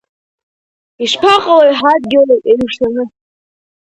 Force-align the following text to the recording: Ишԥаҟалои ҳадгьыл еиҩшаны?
Ишԥаҟалои 1.03 1.73
ҳадгьыл 1.79 2.29
еиҩшаны? 2.49 3.03